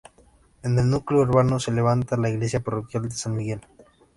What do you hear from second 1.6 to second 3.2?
levanta la iglesia parroquial de